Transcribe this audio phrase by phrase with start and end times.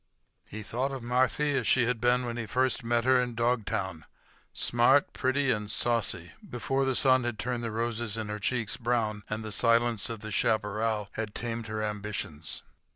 [0.47, 5.13] He thought of Marthy as she had been when he first met her in Dogtown—smart,
[5.13, 9.51] pretty, and saucy—before the sun had turned the roses in her cheeks brown and the
[9.51, 12.63] silence of the chaparral had tamed her ambitions.